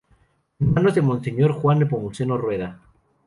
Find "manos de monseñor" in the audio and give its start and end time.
0.73-1.51